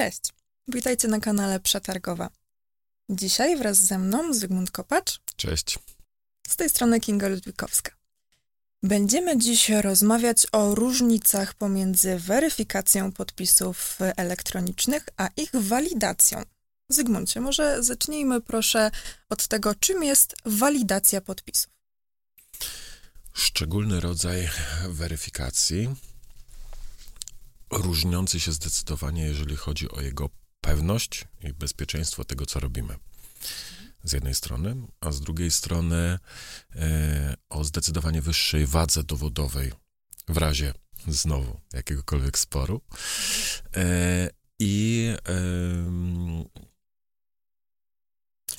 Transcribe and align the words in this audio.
Cześć, 0.00 0.32
witajcie 0.68 1.08
na 1.08 1.20
kanale 1.20 1.60
Przetargowa. 1.60 2.30
Dzisiaj 3.10 3.56
wraz 3.56 3.76
ze 3.76 3.98
mną 3.98 4.34
Zygmunt 4.34 4.70
Kopacz. 4.70 5.20
Cześć. 5.36 5.78
Z 6.48 6.56
tej 6.56 6.68
strony 6.68 7.00
Kinga 7.00 7.28
Ludwikowska. 7.28 7.92
Będziemy 8.82 9.38
dziś 9.38 9.68
rozmawiać 9.68 10.46
o 10.52 10.74
różnicach 10.74 11.54
pomiędzy 11.54 12.18
weryfikacją 12.18 13.12
podpisów 13.12 13.98
elektronicznych, 14.16 15.04
a 15.16 15.28
ich 15.36 15.50
walidacją. 15.54 16.42
Zygmuncie, 16.88 17.40
może 17.40 17.82
zacznijmy 17.82 18.40
proszę 18.40 18.90
od 19.28 19.48
tego, 19.48 19.74
czym 19.74 20.04
jest 20.04 20.34
walidacja 20.44 21.20
podpisów. 21.20 21.72
Szczególny 23.32 24.00
rodzaj 24.00 24.48
weryfikacji, 24.88 25.88
różniący 27.70 28.40
się 28.40 28.52
zdecydowanie, 28.52 29.22
jeżeli 29.22 29.56
chodzi 29.56 29.90
o 29.90 30.00
jego 30.00 30.30
pewność 30.60 31.24
i 31.40 31.52
bezpieczeństwo 31.52 32.24
tego, 32.24 32.46
co 32.46 32.60
robimy. 32.60 32.96
Z 34.04 34.12
jednej 34.12 34.34
strony, 34.34 34.76
a 35.00 35.12
z 35.12 35.20
drugiej 35.20 35.50
strony 35.50 36.18
e, 36.76 37.36
o 37.50 37.64
zdecydowanie 37.64 38.22
wyższej 38.22 38.66
wadze 38.66 39.04
dowodowej 39.04 39.72
w 40.28 40.36
razie 40.36 40.74
znowu 41.08 41.60
jakiegokolwiek 41.72 42.38
sporu. 42.38 42.80
E, 43.76 44.30
I 44.58 45.06
e, 45.28 46.60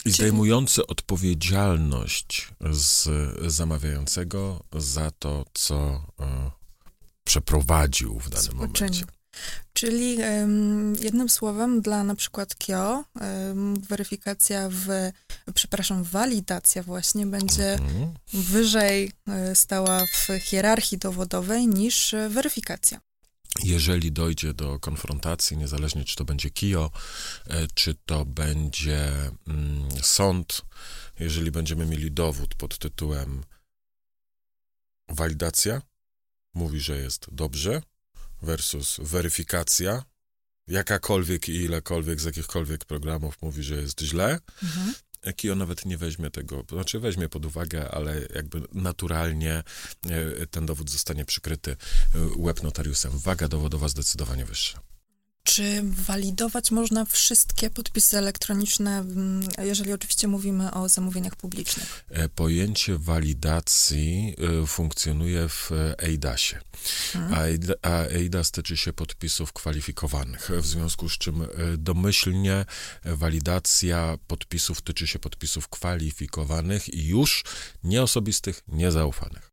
i 0.05 0.11
zdejmujący 0.11 0.87
odpowiedzialność 0.87 2.47
z 2.71 3.09
zamawiającego 3.53 4.63
za 4.73 5.11
to, 5.11 5.45
co 5.53 6.05
e, 6.19 6.51
przeprowadził 7.23 8.19
w 8.19 8.29
danym 8.29 8.55
momencie. 8.55 9.05
Czyli 9.73 10.17
um, 10.17 10.95
jednym 10.95 11.29
słowem 11.29 11.81
dla 11.81 12.03
na 12.03 12.15
przykład 12.15 12.55
KIO 12.55 13.03
um, 13.15 13.81
weryfikacja 13.81 14.69
w, 14.69 14.87
przepraszam, 15.53 16.03
walidacja 16.03 16.83
właśnie 16.83 17.25
będzie 17.25 17.73
mhm. 17.73 18.13
wyżej 18.33 19.11
e, 19.27 19.55
stała 19.55 20.05
w 20.05 20.27
hierarchii 20.39 20.97
dowodowej 20.97 21.67
niż 21.67 22.15
weryfikacja 22.29 23.01
jeżeli 23.63 24.11
dojdzie 24.11 24.53
do 24.53 24.79
konfrontacji, 24.79 25.57
niezależnie 25.57 26.05
czy 26.05 26.15
to 26.15 26.25
będzie 26.25 26.49
KIO, 26.49 26.91
e, 27.47 27.67
czy 27.73 27.95
to 28.05 28.25
będzie 28.25 29.11
mm, 29.47 29.89
sąd, 30.01 30.61
jeżeli 31.19 31.51
będziemy 31.51 31.85
mieli 31.85 32.11
dowód 32.11 32.55
pod 32.55 32.77
tytułem 32.77 33.43
walidacja, 35.09 35.81
mówi, 36.53 36.79
że 36.79 36.97
jest 36.97 37.27
dobrze, 37.31 37.81
versus 38.41 38.99
weryfikacja, 39.03 40.03
jakakolwiek 40.67 41.49
i 41.49 41.55
ilekolwiek 41.55 42.21
z 42.21 42.23
jakichkolwiek 42.23 42.85
programów 42.85 43.41
mówi, 43.41 43.63
że 43.63 43.75
jest 43.75 44.01
źle, 44.01 44.39
mhm. 44.63 44.93
Kio 45.35 45.55
nawet 45.55 45.85
nie 45.85 45.97
weźmie 45.97 46.31
tego, 46.31 46.65
znaczy 46.69 46.99
weźmie 46.99 47.29
pod 47.29 47.45
uwagę, 47.45 47.91
ale 47.91 48.27
jakby 48.35 48.61
naturalnie 48.73 49.63
e, 50.09 50.47
ten 50.47 50.65
dowód 50.65 50.89
zostanie 50.89 51.25
przykryty 51.25 51.71
e, 51.71 51.77
łeb 52.35 52.63
notariusem. 52.63 53.11
Waga 53.19 53.47
dowodowa 53.47 53.87
zdecydowanie 53.87 54.45
wyższa. 54.45 54.81
Czy 55.43 55.81
walidować 55.83 56.71
można 56.71 57.05
wszystkie 57.05 57.69
podpisy 57.69 58.17
elektroniczne, 58.17 58.97
mm, 58.97 59.49
jeżeli 59.63 59.93
oczywiście 59.93 60.27
mówimy 60.27 60.71
o 60.71 60.89
zamówieniach 60.89 61.35
publicznych? 61.35 62.05
E, 62.09 62.29
pojęcie 62.29 62.97
walidacji 62.97 64.35
e, 64.63 64.67
funkcjonuje 64.67 65.49
w 65.49 65.71
EIDASie, 65.97 66.59
a 67.81 68.03
EIDAS 68.05 68.51
tyczy 68.51 68.77
się 68.77 68.93
podpisów 68.93 69.53
kwalifikowanych, 69.53 70.49
w 70.57 70.65
związku 70.65 71.09
z 71.09 71.17
czym 71.17 71.41
e, 71.41 71.47
domyślnie 71.77 72.65
walidacja 73.05 74.17
podpisów 74.27 74.81
tyczy 74.81 75.07
się 75.07 75.19
podpisów 75.19 75.67
kwalifikowanych 75.67 76.93
i 76.93 77.07
już 77.07 77.43
nieosobistych, 77.83 78.61
niezaufanych. 78.67 79.50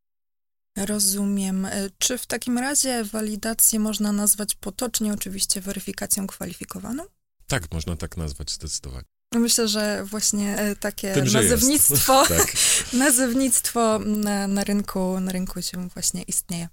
Rozumiem. 0.86 1.64
E, 1.64 1.90
czy 1.98 2.18
w 2.18 2.26
takim 2.26 2.58
razie 2.58 3.04
walidację 3.04 3.78
można 3.78 4.12
nazwać 4.12 4.54
potocznie, 4.54 5.12
oczywiście, 5.12 5.60
weryfikacją 5.60 6.26
kwalifikowaną? 6.26 7.04
Tak, 7.46 7.72
można 7.72 7.96
tak 7.96 8.16
nazwać 8.16 8.50
zdecydowanie. 8.50 9.04
Myślę, 9.34 9.68
że 9.68 10.04
właśnie 10.04 10.58
e, 10.58 10.76
takie 10.76 11.14
Tym, 11.14 11.32
nazewnictwo, 11.32 12.24
tak. 12.38 12.52
nazewnictwo 12.92 13.98
na, 13.98 14.48
na, 14.48 14.64
rynku, 14.64 15.20
na 15.20 15.32
rynku 15.32 15.62
się 15.62 15.88
właśnie 15.88 16.22
istnieje. 16.22 16.68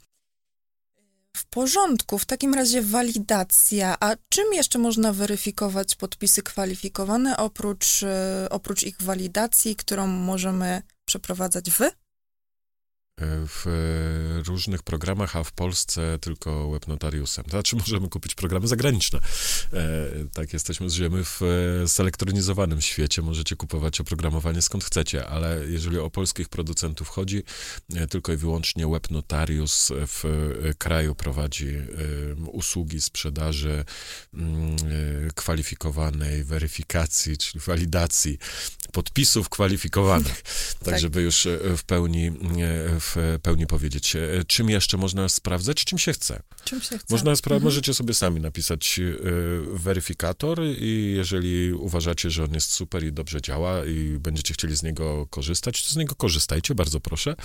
W 1.37 1.45
porządku, 1.45 2.17
w 2.17 2.25
takim 2.25 2.53
razie 2.53 2.81
walidacja. 2.81 3.97
A 3.99 4.15
czym 4.29 4.53
jeszcze 4.53 4.79
można 4.79 5.13
weryfikować 5.13 5.95
podpisy 5.95 6.41
kwalifikowane 6.43 7.37
oprócz, 7.37 8.03
e, 8.03 8.47
oprócz 8.49 8.83
ich 8.83 9.01
walidacji, 9.01 9.75
którą 9.75 10.07
możemy 10.07 10.81
przeprowadzać 11.05 11.71
wy? 11.71 11.91
W 13.21 13.65
różnych 14.47 14.83
programach, 14.83 15.35
a 15.35 15.43
w 15.43 15.51
Polsce 15.51 16.19
tylko 16.21 16.71
webnotariusem. 16.71 17.45
Znaczy 17.49 17.75
możemy 17.75 18.09
kupić 18.09 18.35
programy 18.35 18.67
zagraniczne. 18.67 19.19
E, 19.73 19.81
tak, 20.33 20.53
jesteśmy, 20.53 20.89
żyjemy 20.89 21.23
w 21.23 21.41
zelektronizowanym 21.85 22.81
świecie. 22.81 23.21
Możecie 23.21 23.55
kupować 23.55 24.01
oprogramowanie 24.01 24.61
skąd 24.61 24.83
chcecie, 24.83 25.27
ale 25.27 25.65
jeżeli 25.67 25.99
o 25.99 26.09
polskich 26.09 26.49
producentów 26.49 27.09
chodzi, 27.09 27.43
e, 27.95 28.07
tylko 28.07 28.33
i 28.33 28.37
wyłącznie 28.37 28.87
webnotarius 28.87 29.91
w 29.95 30.23
kraju 30.77 31.15
prowadzi 31.15 31.67
e, 31.67 31.85
usługi 32.35 33.01
sprzedaży 33.01 33.85
mm, 34.33 34.77
kwalifikowanej, 35.35 36.43
weryfikacji, 36.43 37.37
czyli 37.37 37.63
walidacji 37.67 38.37
podpisów 38.91 39.49
kwalifikowanych, 39.49 40.41
tak, 40.79 40.83
tak 40.83 40.99
żeby 40.99 41.21
już 41.21 41.47
w 41.77 41.83
pełni 41.83 42.31
w 42.99 43.04
w 43.05 43.39
pełni 43.41 43.67
powiedzieć. 43.67 44.15
E, 44.15 44.43
czym 44.47 44.69
jeszcze 44.69 44.97
można 44.97 45.29
sprawdzać? 45.29 45.83
Czym 45.85 45.99
się 45.99 46.13
chce. 46.13 46.41
Czym 46.63 46.81
się 46.81 46.97
chce. 46.97 47.07
Można 47.09 47.33
spra- 47.33 47.45
mhm. 47.45 47.63
Możecie 47.63 47.93
sobie 47.93 48.13
sami 48.13 48.41
napisać 48.41 48.99
y, 48.99 49.17
weryfikator 49.73 50.59
i 50.79 51.13
jeżeli 51.17 51.73
uważacie, 51.73 52.29
że 52.29 52.43
on 52.43 52.53
jest 52.53 52.71
super 52.71 53.03
i 53.03 53.13
dobrze 53.13 53.41
działa 53.41 53.85
i 53.85 54.17
będziecie 54.19 54.53
chcieli 54.53 54.75
z 54.75 54.83
niego 54.83 55.27
korzystać, 55.29 55.83
to 55.83 55.93
z 55.93 55.95
niego 55.95 56.15
korzystajcie, 56.15 56.75
bardzo 56.75 56.99
proszę. 56.99 57.35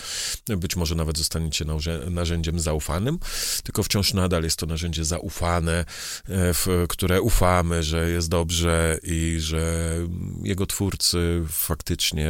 Być 0.48 0.76
może 0.76 0.94
nawet 0.94 1.18
zostaniecie 1.18 1.64
narzędziem 2.10 2.60
zaufanym, 2.60 3.18
tylko 3.64 3.82
wciąż 3.82 4.14
nadal 4.14 4.42
jest 4.42 4.56
to 4.56 4.66
narzędzie 4.66 5.04
zaufane, 5.04 5.84
w 6.28 6.84
które 6.88 7.20
ufamy, 7.20 7.82
że 7.82 8.10
jest 8.10 8.28
dobrze 8.28 8.98
i 9.02 9.36
że 9.38 9.94
jego 10.42 10.66
twórcy 10.66 11.42
faktycznie 11.48 12.28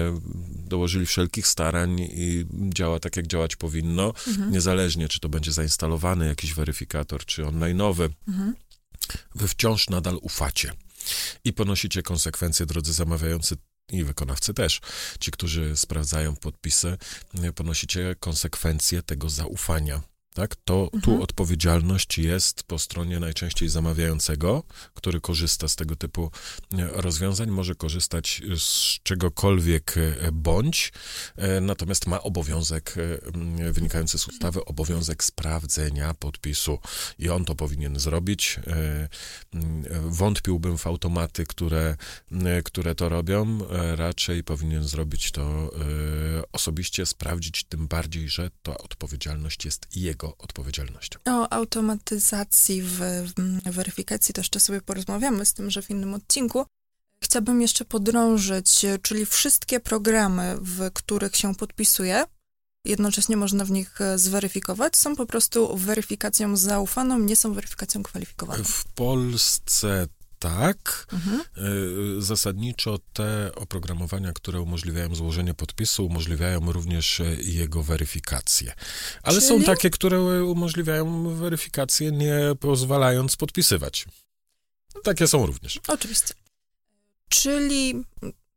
dołożyli 0.69 1.07
wszelkich 1.07 1.47
starań 1.47 2.01
i 2.01 2.47
działa 2.53 3.01
tak, 3.01 3.17
jak 3.21 3.27
działać 3.27 3.57
powinno, 3.57 4.15
mhm. 4.29 4.51
niezależnie 4.51 5.09
czy 5.09 5.21
to 5.21 5.29
będzie 5.29 5.53
zainstalowany 5.53 6.27
jakiś 6.27 6.55
weryfikator, 6.55 7.25
czy 7.25 7.43
online'owy, 7.43 8.09
mhm. 8.29 8.55
wy 9.35 9.49
wciąż 9.49 9.89
nadal 9.89 10.19
ufacie 10.23 10.73
i 11.45 11.53
ponosicie 11.53 12.03
konsekwencje, 12.03 12.67
drodzy 12.67 12.93
zamawiający 12.93 13.57
i 13.93 14.05
wykonawcy 14.05 14.55
też. 14.55 14.81
Ci, 15.21 15.31
którzy 15.31 15.77
sprawdzają 15.77 16.37
podpisy, 16.37 16.99
ponosicie 17.55 18.15
konsekwencje 18.21 19.03
tego 19.03 19.31
zaufania 19.31 20.01
tak? 20.35 20.57
To 20.65 20.83
mhm. 20.85 21.03
tu 21.03 21.23
odpowiedzialność 21.23 22.19
jest 22.19 22.63
po 22.63 22.79
stronie 22.79 23.21
najczęściej 23.21 23.69
zamawiającego, 23.69 24.63
który 24.95 25.21
korzysta 25.21 25.69
z 25.69 25.77
tego 25.77 25.97
typu 25.97 26.31
e, 26.73 26.89
rozwiązań, 26.93 27.51
może 27.51 27.75
korzystać 27.75 28.43
z 28.59 28.99
czegokolwiek 29.03 29.95
e, 29.97 30.33
bądź, 30.33 30.93
e, 31.37 31.61
natomiast 31.61 32.07
ma 32.07 32.23
obowiązek 32.23 32.95
wynikający 33.73 34.19
z 34.19 34.29
ustawy, 34.29 34.65
obowiązek 34.65 35.25
sprawdzenia 35.25 36.15
podpisu 36.15 36.79
i 37.19 37.29
on 37.29 37.45
to 37.45 37.55
powinien 37.55 37.99
zrobić. 38.01 38.61
Wątpiłbym 40.03 40.79
w 40.79 40.87
automaty, 40.87 41.47
które, 41.47 41.97
które 42.65 42.95
to 42.95 43.09
robią, 43.09 43.59
raczej 43.97 44.45
powinien 44.45 44.85
zrobić 44.85 45.33
to 45.33 45.71
osobiście, 46.53 47.07
sprawdzić, 47.07 47.65
tym 47.65 47.89
bardziej, 47.89 48.29
że 48.29 48.51
ta 48.63 48.79
odpowiedzialność 48.79 49.65
jest 49.65 49.97
jego 49.97 50.20
odpowiedzialnością. 50.39 51.19
O 51.25 51.53
automatyzacji 51.53 52.83
w, 52.83 52.99
w 53.67 53.71
weryfikacji 53.71 54.35
to 54.35 54.41
jeszcze 54.41 54.61
sobie 54.61 54.81
porozmawiamy, 54.81 55.47
z 55.47 55.53
tym, 55.53 55.71
że 55.71 55.83
w 55.83 55.91
innym 55.91 56.15
odcinku. 56.15 56.67
Chciałabym 57.25 57.63
jeszcze 57.63 57.85
podrążyć, 57.85 58.87
czyli 59.03 59.27
wszystkie 59.27 59.81
programy, 59.81 60.57
w 60.61 60.91
których 60.93 61.37
się 61.37 61.55
podpisuje, 61.55 62.25
jednocześnie 62.85 63.37
można 63.37 63.65
w 63.65 63.71
nich 63.71 64.01
e, 64.01 64.19
zweryfikować, 64.19 64.97
są 64.97 65.17
po 65.17 65.27
prostu 65.27 65.77
weryfikacją 65.77 66.57
zaufaną, 66.57 67.19
nie 67.19 67.37
są 67.37 67.55
weryfikacją 67.55 68.03
kwalifikowaną. 68.03 68.65
W 68.65 68.85
Polsce 68.85 70.07
tak. 70.41 71.07
Mhm. 71.13 71.41
E, 71.41 72.23
zasadniczo 72.23 72.99
te 73.13 73.55
oprogramowania, 73.55 74.33
które 74.33 74.61
umożliwiają 74.61 75.15
złożenie 75.15 75.55
podpisu, 75.55 76.07
umożliwiają 76.07 76.73
również 76.73 77.21
e, 77.21 77.25
jego 77.43 77.83
weryfikację. 77.83 78.73
Ale 79.23 79.41
Czyli? 79.41 79.49
są 79.49 79.63
takie, 79.63 79.91
które 79.91 80.45
umożliwiają 80.45 81.35
weryfikację, 81.35 82.13
nie 82.13 82.39
pozwalając 82.61 83.37
podpisywać. 83.37 84.07
Takie 85.03 85.29
są 85.29 85.47
również. 85.47 85.81
Oczywiście. 85.89 86.35
Czyli 87.29 88.05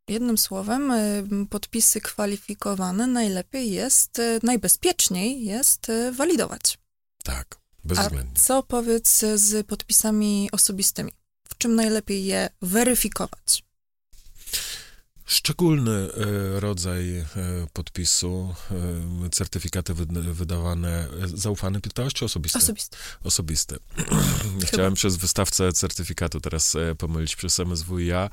jednym 0.07 0.37
słowem, 0.37 0.91
y, 0.91 1.47
podpisy 1.49 2.01
kwalifikowane 2.01 3.07
najlepiej 3.07 3.71
jest, 3.71 4.19
y, 4.19 4.39
najbezpieczniej 4.43 5.45
jest 5.45 5.89
y, 5.89 6.11
walidować. 6.11 6.77
Tak, 7.23 7.55
bezwzględnie. 7.83 8.33
A 8.35 8.39
co 8.39 8.63
powiedz 8.63 9.19
z 9.35 9.67
podpisami 9.67 10.49
osobistymi? 10.51 11.11
W 11.49 11.57
czym 11.57 11.75
najlepiej 11.75 12.25
je 12.25 12.49
weryfikować? 12.61 13.63
Szczególny 15.33 15.91
e, 15.91 16.59
rodzaj 16.59 17.17
e, 17.17 17.25
podpisu, 17.73 18.55
e, 19.25 19.29
certyfikaty 19.29 19.93
wydawane, 20.33 21.07
zaufany 21.25 21.81
pytałeś 21.81 22.13
czy 22.13 22.25
osobiste? 22.25 22.59
Osobiste. 23.23 23.77
Chciałem 24.65 24.93
przez 24.93 25.15
wystawcę 25.15 25.71
certyfikatu 25.71 26.41
teraz 26.41 26.77
pomylić 26.97 27.35
przez 27.35 27.59
MSWiA. 27.59 28.29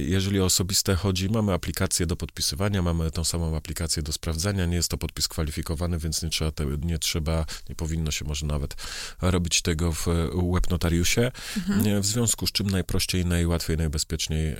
Jeżeli 0.00 0.40
o 0.40 0.44
osobiste 0.44 0.94
chodzi, 0.94 1.28
mamy 1.28 1.52
aplikację 1.52 2.06
do 2.06 2.16
podpisywania, 2.16 2.82
mamy 2.82 3.10
tą 3.10 3.24
samą 3.24 3.56
aplikację 3.56 4.02
do 4.02 4.12
sprawdzania, 4.12 4.66
nie 4.66 4.76
jest 4.76 4.88
to 4.88 4.98
podpis 4.98 5.28
kwalifikowany, 5.28 5.98
więc 5.98 6.22
nie 6.22 6.30
trzeba, 6.30 6.52
nie 6.82 6.98
trzeba, 6.98 7.46
nie 7.68 7.74
powinno 7.74 8.10
się 8.10 8.24
może 8.24 8.46
nawet 8.46 8.76
robić 9.22 9.62
tego 9.62 9.92
w 9.92 10.06
webnotariusie, 10.52 11.32
mhm. 11.56 12.02
w 12.02 12.06
związku 12.06 12.46
z 12.46 12.52
czym 12.52 12.70
najprościej, 12.70 13.26
najłatwiej, 13.26 13.76
najbezpieczniej 13.76 14.56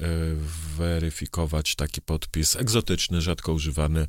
weryfikować 0.76 1.07
weryfikować 1.08 1.74
taki 1.74 2.02
podpis 2.02 2.56
egzotyczny, 2.56 3.20
rzadko 3.20 3.52
używany, 3.52 4.06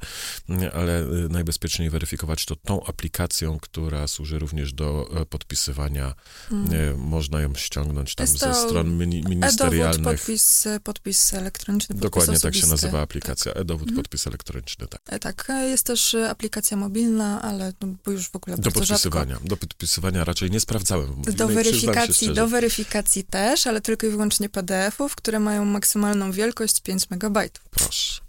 ale 0.73 1.01
y, 1.01 1.29
najbezpieczniej 1.29 1.89
weryfikować 1.89 2.45
to 2.45 2.55
tą 2.55 2.83
aplikacją, 2.83 3.59
która 3.59 4.07
służy 4.07 4.39
również 4.39 4.73
do 4.73 5.09
e, 5.21 5.25
podpisywania. 5.25 6.13
Hmm. 6.49 6.99
Można 6.99 7.41
ją 7.41 7.55
ściągnąć 7.55 8.15
tam 8.15 8.27
ze 8.27 8.53
stron 8.53 8.97
mini, 8.97 9.23
ministerialnych. 9.23 10.19
podpis, 10.19 10.67
podpis 10.83 11.33
elektroniczny. 11.33 11.95
Podpis 11.95 12.03
Dokładnie 12.03 12.35
osobisty. 12.35 12.59
tak 12.59 12.65
się 12.65 12.71
nazywa 12.71 13.01
aplikacja. 13.01 13.53
Tak. 13.53 13.61
E-dowód, 13.61 13.87
hmm. 13.87 14.03
podpis 14.03 14.27
elektroniczny, 14.27 14.87
tak. 14.87 15.01
E, 15.07 15.19
tak, 15.19 15.47
jest 15.61 15.85
też 15.85 16.15
aplikacja 16.15 16.77
mobilna, 16.77 17.41
ale 17.41 17.73
no, 17.81 18.11
już 18.11 18.29
w 18.29 18.35
ogóle 18.35 18.57
do 18.57 18.71
podpisywania. 18.71 19.33
Rzadko. 19.33 19.47
Do 19.49 19.57
podpisywania 19.57 20.23
raczej 20.23 20.51
nie 20.51 20.59
sprawdzałem. 20.59 21.21
Do 21.21 21.47
weryfikacji, 21.47 22.33
do 22.33 22.47
weryfikacji 22.47 23.23
też, 23.23 23.67
ale 23.67 23.81
tylko 23.81 24.07
i 24.07 24.09
wyłącznie 24.09 24.49
PDF-ów, 24.49 25.15
które 25.15 25.39
mają 25.39 25.65
maksymalną 25.65 26.31
wielkość 26.31 26.78
5 26.81 27.09
megabajtów. 27.09 27.65
Proszę. 27.69 28.21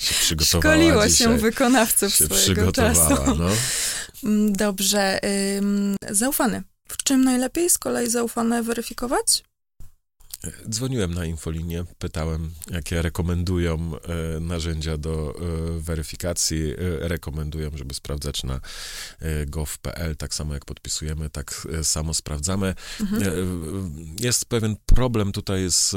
Się 0.00 0.14
przygotowała 0.24 1.08
dzisiaj. 1.08 1.26
się 1.26 1.38
wykonawców 1.38 2.14
się 2.14 2.26
swojego 2.26 2.72
czasu. 2.72 3.14
No. 3.38 3.48
Mm, 4.24 4.52
dobrze. 4.52 5.20
Ym, 5.58 5.96
zaufany. 6.10 6.62
W 6.88 6.96
czym 6.96 7.24
najlepiej 7.24 7.70
z 7.70 7.78
kolei 7.78 8.10
zaufane 8.10 8.62
weryfikować? 8.62 9.42
Dzwoniłem 10.68 11.14
na 11.14 11.24
infolinię, 11.24 11.84
pytałem, 11.98 12.50
jakie 12.70 13.02
rekomendują 13.02 13.92
e, 14.36 14.40
narzędzia 14.40 14.96
do 14.96 15.34
e, 15.34 15.80
weryfikacji. 15.80 16.72
E, 16.72 17.08
rekomendują, 17.08 17.70
żeby 17.74 17.94
sprawdzać 17.94 18.44
na 18.44 18.60
e, 19.20 19.46
gov.pl, 19.46 20.16
tak 20.16 20.34
samo 20.34 20.54
jak 20.54 20.64
podpisujemy, 20.64 21.30
tak 21.30 21.66
e, 21.78 21.84
samo 21.84 22.14
sprawdzamy. 22.14 22.74
Mhm. 23.00 23.22
E, 23.22 23.30
jest 24.24 24.44
pewien 24.44 24.76
problem 24.86 25.32
tutaj 25.32 25.70
z 25.70 25.94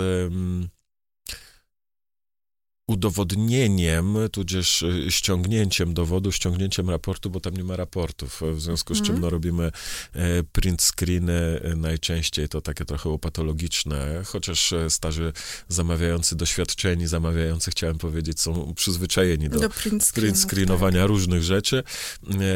udowodnieniem, 2.90 4.18
tudzież 4.32 4.82
y, 4.82 5.06
ściągnięciem 5.10 5.94
dowodu, 5.94 6.32
ściągnięciem 6.32 6.90
raportu, 6.90 7.30
bo 7.30 7.40
tam 7.40 7.54
nie 7.58 7.64
ma 7.64 7.76
raportów, 7.76 8.42
w 8.54 8.62
związku 8.62 8.96
z 8.96 8.98
czym 8.98 9.16
mhm. 9.16 9.22
no, 9.22 9.30
robimy 9.30 9.72
e, 10.14 10.44
print 10.44 10.82
screeny, 10.82 11.62
e, 11.64 11.76
najczęściej 11.76 12.50
to 12.50 12.62
takie 12.62 12.86
trochę 12.86 13.10
upatologiczne, 13.10 14.22
chociaż 14.26 14.74
e, 14.74 14.90
starzy 14.90 15.34
zamawiający, 15.68 16.36
doświadczeni 16.36 17.08
zamawiający, 17.08 17.72
chciałem 17.72 17.98
powiedzieć, 17.98 18.42
są 18.42 18.74
przyzwyczajeni 18.74 19.50
do, 19.50 19.60
do 19.60 19.70
print, 19.70 20.12
print 20.16 20.40
screenowania 20.40 21.00
tak. 21.00 21.08
różnych 21.08 21.44
rzeczy, 21.44 21.84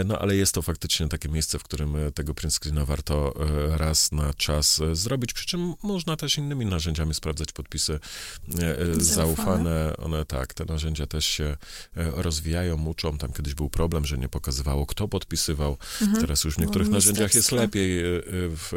no 0.05 0.19
ale 0.19 0.35
jest 0.35 0.53
to 0.53 0.61
faktycznie 0.61 1.07
takie 1.07 1.29
miejsce, 1.29 1.59
w 1.59 1.63
którym 1.63 1.95
tego 2.13 2.33
print 2.33 2.53
screena 2.53 2.85
warto 2.85 3.33
raz 3.69 4.11
na 4.11 4.33
czas 4.33 4.81
zrobić, 4.93 5.33
przy 5.33 5.45
czym 5.45 5.73
można 5.83 6.17
też 6.17 6.37
innymi 6.37 6.65
narzędziami 6.65 7.13
sprawdzać 7.13 7.51
podpisy 7.51 7.99
zaufane, 8.47 9.03
zaufane. 9.03 9.97
One 9.97 10.22
tak, 10.25 10.53
te 10.53 10.65
narzędzia 10.65 11.07
też 11.07 11.25
się 11.25 11.43
e, 11.43 11.57
rozwijają, 11.95 12.85
uczą. 12.85 13.17
Tam 13.17 13.33
kiedyś 13.33 13.53
był 13.53 13.69
problem, 13.69 14.05
że 14.05 14.17
nie 14.17 14.29
pokazywało, 14.29 14.85
kto 14.85 15.07
podpisywał. 15.07 15.77
Mhm. 16.01 16.21
Teraz 16.21 16.43
już 16.43 16.55
w 16.55 16.57
niektórych 16.57 16.89
narzędziach 16.89 17.35
jest 17.35 17.51
lepiej 17.51 17.99
e, 17.99 18.21
w, 18.31 18.71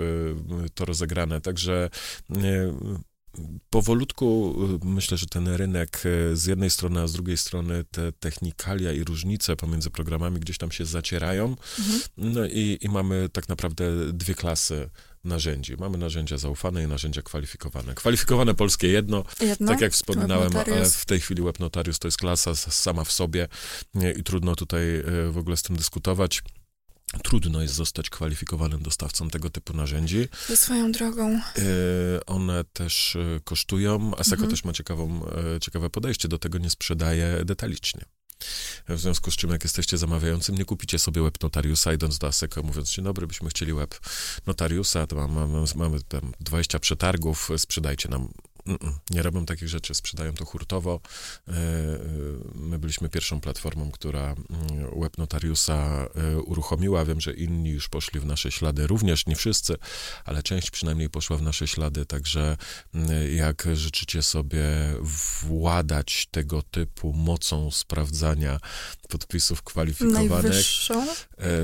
to 0.74 0.84
rozegrane. 0.84 1.40
Także 1.40 1.90
powolutku 3.70 4.56
myślę, 4.84 5.16
że 5.16 5.26
ten 5.26 5.48
rynek 5.48 6.02
e, 6.04 6.36
z 6.36 6.44
jednej 6.44 6.70
strony, 6.70 7.00
a 7.00 7.06
z 7.06 7.12
drugiej 7.12 7.36
strony 7.36 7.84
te 7.90 8.12
technikalia 8.12 8.92
i 8.92 9.04
różnice 9.04 9.56
pomiędzy 9.56 9.90
programami 9.90 10.40
gdzieś 10.40 10.58
tam 10.58 10.70
się 10.70 10.84
zacierają. 10.84 11.56
Mhm. 11.78 12.00
No 12.16 12.46
i, 12.46 12.78
i 12.80 12.88
mamy 12.88 13.28
tak 13.28 13.48
naprawdę 13.48 14.12
dwie 14.12 14.34
klasy 14.34 14.90
narzędzi. 15.26 15.76
Mamy 15.78 15.98
narzędzia 15.98 16.38
zaufane 16.38 16.82
i 16.82 16.86
narzędzia 16.86 17.22
kwalifikowane. 17.22 17.94
Kwalifikowane 17.94 18.54
polskie 18.54 18.88
jedno, 18.88 19.24
jedno? 19.40 19.68
tak 19.68 19.80
jak 19.80 19.92
wspominałem, 19.92 20.52
w 20.92 21.04
tej 21.04 21.20
chwili 21.20 21.42
webnotariusz 21.42 21.98
to 21.98 22.08
jest 22.08 22.18
klasa 22.18 22.54
sama 22.56 23.04
w 23.04 23.12
sobie 23.12 23.48
i 24.16 24.22
trudno 24.22 24.56
tutaj 24.56 24.96
e, 24.96 25.02
w 25.30 25.38
ogóle 25.38 25.56
z 25.56 25.62
tym 25.62 25.76
dyskutować. 25.76 26.42
Trudno 27.24 27.62
jest 27.62 27.74
zostać 27.74 28.10
kwalifikowanym 28.10 28.82
dostawcą 28.82 29.30
tego 29.30 29.50
typu 29.50 29.72
narzędzi. 29.72 30.28
Ze 30.48 30.56
swoją 30.56 30.92
drogą. 30.92 31.30
E, 31.32 31.40
one 32.26 32.64
też 32.64 33.16
e, 33.16 33.40
kosztują. 33.44 34.12
Asako 34.14 34.34
mhm. 34.34 34.50
też 34.50 34.64
ma 34.64 34.72
ciekawą, 34.72 35.26
ciekawe 35.60 35.90
podejście 35.90 36.28
do 36.28 36.38
tego, 36.38 36.58
nie 36.58 36.70
sprzedaje 36.70 37.44
detalicznie. 37.44 38.04
W 38.88 39.00
związku 39.00 39.30
z 39.30 39.36
czym, 39.36 39.50
jak 39.50 39.64
jesteście 39.64 39.98
zamawiającym, 39.98 40.58
nie 40.58 40.64
kupicie 40.64 40.98
sobie 40.98 41.22
web 41.22 41.42
notariusa, 41.42 41.92
idąc 41.92 42.18
do 42.18 42.26
ASECO, 42.26 42.62
mówiąc, 42.62 42.90
dzień 42.90 43.04
dobry, 43.04 43.26
byśmy 43.26 43.50
chcieli 43.50 43.74
web 43.74 44.00
notariusa, 44.46 45.06
to 45.06 45.28
mamy, 45.28 45.64
mamy 45.76 46.02
tam 46.02 46.32
20 46.40 46.78
przetargów, 46.78 47.50
sprzedajcie 47.56 48.08
nam 48.08 48.28
nie 49.10 49.22
robią 49.22 49.46
takich 49.46 49.68
rzeczy, 49.68 49.94
sprzedają 49.94 50.34
to 50.34 50.44
hurtowo. 50.44 51.00
E, 52.76 52.78
e, 52.78 52.78
my 52.78 52.78
byliśmy 52.78 53.08
pierwszą 53.08 53.40
platformą, 53.40 53.90
która 53.90 54.22
mm, 54.22 55.00
web 55.00 55.18
notariusa 55.18 56.08
e, 56.14 56.38
uruchomiła. 56.38 57.04
Wiem, 57.04 57.20
że 57.20 57.34
inni 57.34 57.70
już 57.70 57.88
poszli 57.88 58.20
w 58.20 58.26
nasze 58.26 58.50
ślady, 58.50 58.86
również 58.86 59.26
nie 59.26 59.36
wszyscy, 59.36 59.76
ale 60.24 60.42
część 60.42 60.70
przynajmniej 60.70 61.10
poszła 61.10 61.36
w 61.36 61.42
nasze 61.42 61.68
ślady, 61.68 62.06
także 62.06 62.56
mm, 62.94 63.36
jak 63.36 63.68
życzycie 63.74 64.22
sobie 64.22 64.64
władać 65.42 66.28
tego 66.30 66.62
typu 66.62 67.12
mocą 67.12 67.70
sprawdzania 67.70 68.60
podpisów 69.08 69.62
kwalifikowanych, 69.62 70.66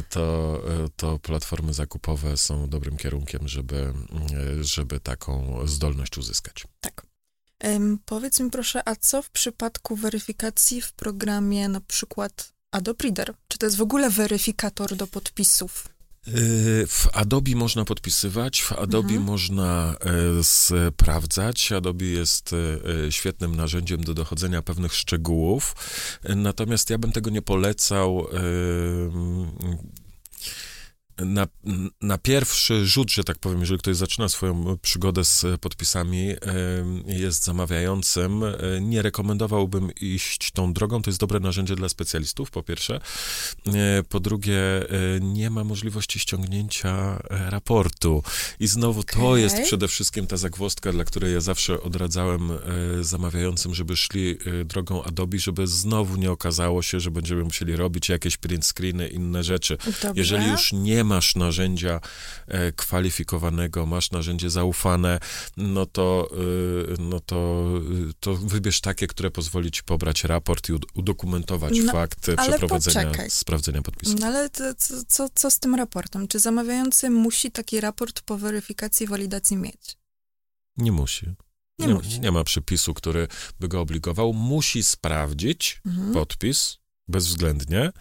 to, 0.09 0.63
to 0.97 1.19
platformy 1.19 1.75
zakupowe 1.75 2.37
są 2.37 2.69
dobrym 2.69 2.97
kierunkiem, 2.97 3.49
żeby, 3.49 3.77
mm, 3.77 4.65
żeby 4.65 5.01
taką 5.01 5.61
zdolność 5.67 6.19
uzyskać. 6.19 6.65
Tak. 6.81 7.02
Powiedz 8.05 8.41
mi 8.41 8.51
proszę, 8.51 8.89
a 8.89 8.97
co 8.97 9.23
w 9.23 9.31
przypadku 9.31 9.97
weryfikacji 9.97 10.81
w 10.81 10.93
programie 10.93 11.69
na 11.69 11.81
przykład 11.81 12.53
Adobe 12.71 13.05
Reader? 13.05 13.35
Czy 13.49 13.59
to 13.59 13.67
jest 13.67 13.77
w 13.77 13.83
ogóle 13.83 14.11
weryfikator 14.11 14.97
do 14.97 15.07
podpisów? 15.07 15.89
Yy, 16.27 16.87
w 16.87 17.09
Adobe 17.13 17.51
można 17.55 17.85
podpisywać, 17.85 18.63
w 18.63 18.73
Adobe 18.73 19.09
mhm. 19.09 19.23
można 19.23 19.95
e, 20.01 20.45
sprawdzać. 20.45 21.73
Adobe 21.73 22.05
jest 22.05 22.51
e, 23.07 23.13
świetnym 23.13 23.57
narzędziem 23.57 24.05
do 24.05 24.15
dochodzenia 24.15 24.63
pewnych 24.63 24.95
szczegółów. 24.95 25.75
Natomiast 26.37 26.91
ja 26.91 26.99
bym 26.99 27.13
tego 27.13 27.31
nie 27.31 27.43
polecał 27.43 28.27
na, 31.25 31.47
na 32.01 32.19
pierwszy 32.19 32.87
rzut, 32.87 33.11
że 33.11 33.25
tak 33.25 33.39
powiem, 33.39 33.61
jeżeli 33.61 33.79
ktoś 33.79 33.97
zaczyna 33.97 34.29
swoją 34.29 34.79
przygodę 34.83 35.25
z 35.25 35.45
podpisami, 35.61 36.35
jest 37.07 37.45
zamawiającym, 37.45 38.45
e, 38.45 38.55
nie 38.81 39.03
rekomendowałbym 39.03 39.91
iść 40.01 40.51
tą 40.51 40.73
drogą. 40.73 41.03
To 41.03 41.11
jest 41.11 41.21
dobre 41.21 41.41
narzędzie 41.41 41.77
dla 41.77 41.89
specjalistów, 41.89 42.51
po 42.51 42.63
pierwsze. 42.63 43.01
E, 43.67 44.03
po 44.09 44.21
drugie, 44.21 44.59
e, 44.59 45.21
nie 45.21 45.51
ma 45.51 45.65
możliwości 45.65 46.19
ściągnięcia 46.19 47.23
raportu. 47.31 48.23
I 48.61 48.67
znowu 48.67 49.01
okay. 49.01 49.21
to 49.21 49.37
jest 49.37 49.63
przede 49.63 49.89
wszystkim 49.89 50.27
ta 50.27 50.37
zagwozdka, 50.37 50.93
dla 50.93 51.05
której 51.05 51.33
ja 51.33 51.41
zawsze 51.41 51.83
odradzałem 51.83 52.51
zamawiającym, 53.01 53.75
żeby 53.75 53.97
szli 53.97 54.39
drogą 54.65 55.05
Adobe, 55.05 55.39
żeby 55.39 55.67
znowu 55.67 56.17
nie 56.17 56.31
okazało 56.31 56.83
się, 56.83 57.01
że 57.01 57.11
będziemy 57.11 57.45
musieli 57.45 57.77
robić 57.77 58.09
jakieś 58.09 58.37
print 58.37 58.67
screeny, 58.67 59.09
inne 59.09 59.45
rzeczy. 59.45 59.79
Dobrze. 60.03 60.13
Jeżeli 60.17 60.51
już 60.51 60.73
nie 60.73 61.05
ma 61.05 61.12
masz 61.13 61.35
narzędzia 61.35 62.01
e, 62.47 62.73
kwalifikowanego, 62.73 63.87
masz 63.87 64.11
narzędzie 64.11 64.51
zaufane, 64.51 65.21
no 65.57 65.87
to, 65.87 66.31
y, 66.93 66.97
no 66.99 67.21
to, 67.21 67.69
y, 68.11 68.13
to 68.21 68.35
wybierz 68.35 68.81
takie, 68.81 69.07
które 69.07 69.31
pozwoli 69.31 69.71
ci 69.71 69.83
pobrać 69.83 70.25
raport 70.25 70.69
i 70.69 70.73
udokumentować 70.95 71.75
no, 71.85 71.93
fakt 71.93 72.21
przeprowadzenia, 72.21 73.07
poczekaj. 73.07 73.31
sprawdzenia 73.31 73.83
podpisu. 73.83 74.17
No 74.21 74.27
ale 74.27 74.51
to, 74.51 74.75
co, 75.09 75.29
co 75.35 75.51
z 75.51 75.59
tym 75.59 75.75
raportem? 75.75 76.29
Czy 76.29 76.39
zamawiający 76.39 77.11
musi 77.11 77.51
taki 77.51 77.81
raport 77.81 78.21
po 78.21 78.39
weryfikacji, 78.39 79.07
walidacji 79.07 79.57
mieć? 79.57 79.97
Nie 80.77 80.93
musi. 80.93 81.27
Nie, 81.79 81.87
nie, 81.87 81.95
musi. 81.95 82.21
nie 82.21 82.33
ma 82.33 82.45
przepisu, 82.45 82.95
który 82.95 83.29
by 83.61 83.69
go 83.69 83.81
obligował. 83.81 84.33
Musi 84.33 84.83
sprawdzić 84.83 85.81
mhm. 85.87 86.13
podpis 86.13 86.79
bezwzględnie 87.09 87.93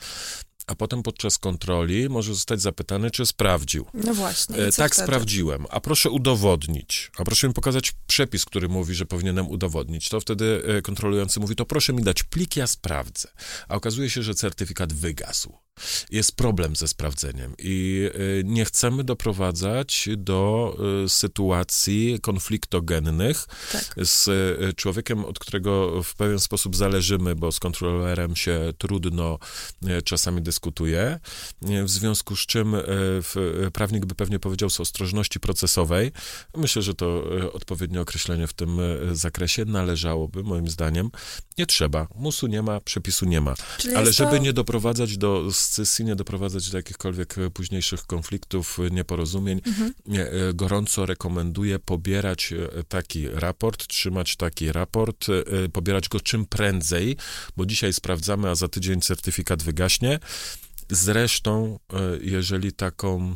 a 0.71 0.75
potem 0.75 1.03
podczas 1.03 1.37
kontroli 1.37 2.09
może 2.09 2.33
zostać 2.33 2.61
zapytany, 2.61 3.11
czy 3.11 3.25
sprawdził. 3.25 3.85
No 3.93 4.13
właśnie. 4.13 4.55
E, 4.55 4.71
tak, 4.71 4.93
wtedy? 4.93 5.07
sprawdziłem. 5.07 5.65
A 5.69 5.79
proszę 5.79 6.09
udowodnić. 6.09 7.11
A 7.17 7.23
proszę 7.23 7.47
mi 7.47 7.53
pokazać 7.53 7.93
przepis, 8.07 8.45
który 8.45 8.69
mówi, 8.69 8.95
że 8.95 9.05
powinienem 9.05 9.47
udowodnić. 9.47 10.09
To 10.09 10.19
wtedy 10.19 10.63
e, 10.77 10.81
kontrolujący 10.81 11.39
mówi, 11.39 11.55
to 11.55 11.65
proszę 11.65 11.93
mi 11.93 12.03
dać 12.03 12.23
plik, 12.23 12.55
ja 12.55 12.67
sprawdzę. 12.67 13.29
A 13.67 13.75
okazuje 13.75 14.09
się, 14.09 14.23
że 14.23 14.35
certyfikat 14.35 14.93
wygasł 14.93 15.53
jest 16.11 16.35
problem 16.35 16.75
ze 16.75 16.87
sprawdzeniem 16.87 17.53
i 17.59 18.09
y, 18.15 18.43
nie 18.45 18.65
chcemy 18.65 19.03
doprowadzać 19.03 20.09
do 20.17 20.77
y, 21.05 21.09
sytuacji 21.09 22.19
konfliktogennych 22.21 23.45
tak. 23.71 23.95
z 23.97 24.27
y, 24.27 24.73
człowiekiem, 24.73 25.25
od 25.25 25.39
którego 25.39 26.03
w 26.03 26.15
pewien 26.15 26.39
sposób 26.39 26.75
zależymy, 26.75 27.35
bo 27.35 27.51
z 27.51 27.59
kontrolerem 27.59 28.35
się 28.35 28.73
trudno 28.77 29.39
czasami 30.03 30.41
dyskutuje, 30.41 31.19
w 31.61 31.89
związku 31.89 32.35
z 32.35 32.39
czym 32.39 32.75
prawnik 33.73 34.05
by 34.05 34.15
pewnie 34.15 34.39
powiedział 34.39 34.69
z 34.69 34.79
ostrożności 34.79 35.39
procesowej. 35.39 36.11
Myślę, 36.57 36.81
że 36.81 36.93
to 36.93 37.23
odpowiednie 37.53 38.01
określenie 38.01 38.47
w 38.47 38.53
tym 38.53 38.77
zakresie 39.11 39.65
należałoby, 39.65 40.43
moim 40.43 40.67
zdaniem. 40.67 41.11
Nie 41.57 41.65
trzeba. 41.65 42.07
Musu 42.15 42.47
nie 42.47 42.61
ma, 42.61 42.79
przepisu 42.79 43.25
nie 43.25 43.41
ma. 43.41 43.55
Czyli 43.77 43.95
Ale 43.95 44.13
żeby 44.13 44.31
to... 44.31 44.37
nie 44.37 44.53
doprowadzać 44.53 45.17
do 45.17 45.51
scysji, 45.61 46.05
nie 46.05 46.15
doprowadzać 46.15 46.69
do 46.69 46.77
jakichkolwiek 46.77 47.35
późniejszych 47.53 48.05
konfliktów, 48.05 48.77
nieporozumień, 48.91 49.61
mhm. 49.65 49.93
E, 50.07 50.53
gorąco 50.53 51.05
rekomenduję 51.05 51.79
pobierać 51.79 52.53
e, 52.53 52.83
taki 52.83 53.29
raport, 53.29 53.87
trzymać 53.87 54.35
taki 54.35 54.71
raport, 54.71 55.27
e, 55.29 55.69
pobierać 55.69 56.09
go 56.09 56.19
czym 56.19 56.45
prędzej, 56.45 57.17
bo 57.57 57.65
dzisiaj 57.65 57.93
sprawdzamy, 57.93 58.49
a 58.49 58.55
za 58.55 58.67
tydzień 58.67 59.01
certyfikat 59.01 59.63
wygaśnie. 59.63 60.19
Zresztą, 60.89 61.79
jeżeli 62.21 62.71
taką 62.73 63.35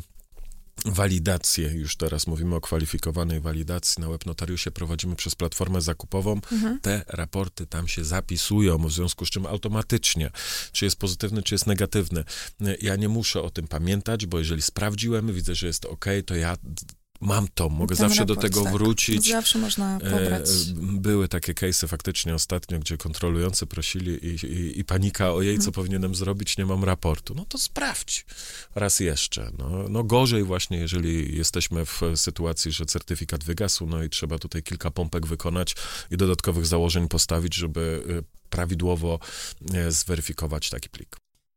walidację, 0.84 1.68
już 1.68 1.96
teraz 1.96 2.26
mówimy 2.26 2.56
o 2.56 2.60
kwalifikowanej 2.60 3.40
walidacji 3.40 4.02
na 4.02 4.08
webnotariusie, 4.08 4.70
prowadzimy 4.70 5.16
przez 5.16 5.34
platformę 5.34 5.80
zakupową, 5.80 6.32
mhm. 6.52 6.80
te 6.80 7.04
raporty 7.08 7.66
tam 7.66 7.88
się 7.88 8.04
zapisują, 8.04 8.78
w 8.78 8.92
związku 8.92 9.26
z 9.26 9.30
czym 9.30 9.46
automatycznie, 9.46 10.30
czy 10.72 10.84
jest 10.84 10.96
pozytywny, 10.96 11.42
czy 11.42 11.54
jest 11.54 11.66
negatywny. 11.66 12.24
Ja 12.82 12.96
nie 12.96 13.08
muszę 13.08 13.42
o 13.42 13.50
tym 13.50 13.68
pamiętać, 13.68 14.26
bo 14.26 14.38
jeżeli 14.38 14.62
sprawdziłem, 14.62 15.32
widzę, 15.32 15.54
że 15.54 15.66
jest 15.66 15.84
ok, 15.84 16.04
to 16.26 16.34
ja 16.34 16.56
mam 17.20 17.48
to, 17.54 17.68
mogę 17.68 17.96
Ten 17.96 18.08
zawsze 18.08 18.20
raport, 18.20 18.40
do 18.40 18.48
tego 18.48 18.62
tak. 18.62 18.72
wrócić. 18.72 19.28
Zawsze 19.28 19.58
można 19.58 19.96
e, 19.96 20.00
pobrać. 20.00 20.48
Były 20.76 21.28
takie 21.28 21.54
case'y 21.54 21.88
faktycznie 21.88 22.34
ostatnio, 22.34 22.78
gdzie 22.78 22.96
kontrolujący 22.96 23.66
prosili 23.66 24.26
i, 24.26 24.46
i, 24.46 24.80
i 24.80 24.84
panika, 24.84 25.32
ojej, 25.32 25.56
co 25.56 25.62
hmm. 25.62 25.72
powinienem 25.72 26.14
zrobić, 26.14 26.58
nie 26.58 26.66
mam 26.66 26.84
raportu. 26.84 27.34
No 27.34 27.44
to 27.44 27.58
sprawdź 27.58 28.26
raz 28.74 29.00
jeszcze. 29.00 29.50
No, 29.58 29.88
no 29.88 30.04
gorzej 30.04 30.44
właśnie, 30.44 30.78
jeżeli 30.78 31.36
jesteśmy 31.36 31.86
w 31.86 32.00
sytuacji, 32.14 32.72
że 32.72 32.86
certyfikat 32.86 33.44
wygasł, 33.44 33.86
no 33.86 34.02
i 34.02 34.10
trzeba 34.10 34.38
tutaj 34.38 34.62
kilka 34.62 34.90
pompek 34.90 35.26
wykonać 35.26 35.76
i 36.10 36.16
dodatkowych 36.16 36.66
założeń 36.66 37.08
postawić, 37.08 37.54
żeby 37.54 38.02
e, 38.18 38.22
prawidłowo 38.50 39.18
e, 39.74 39.92
zweryfikować 39.92 40.70
taki 40.70 40.88
plik. 40.88 41.16